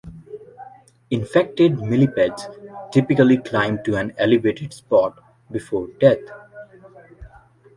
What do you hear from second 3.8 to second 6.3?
to an elevated spot before death.